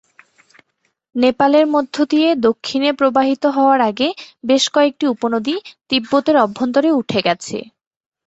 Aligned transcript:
নেপালের 1.15 1.65
মধ্য 1.67 1.95
দিয়ে 2.05 2.29
দক্ষিণে 2.47 2.89
প্রবাহিত 2.93 3.43
হওয়ার 3.55 3.79
আগে 3.89 4.07
বেশ 4.45 4.63
কয়েকটি 4.69 5.05
উপনদী 5.07 5.55
তিব্বতের 5.89 6.35
অভ্যন্তরে 6.37 6.89
উঠে 6.91 7.19
গেছে। 7.21 7.57